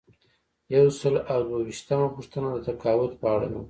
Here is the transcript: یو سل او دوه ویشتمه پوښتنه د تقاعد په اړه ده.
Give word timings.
یو 0.75 0.85
سل 0.99 1.15
او 1.31 1.39
دوه 1.47 1.59
ویشتمه 1.67 2.07
پوښتنه 2.15 2.47
د 2.53 2.57
تقاعد 2.67 3.11
په 3.21 3.25
اړه 3.33 3.47
ده. 3.53 3.59